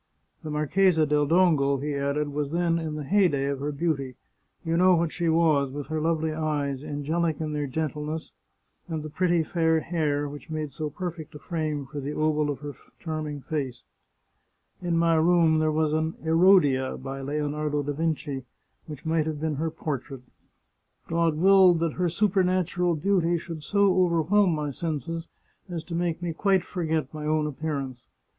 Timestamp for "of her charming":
12.49-13.41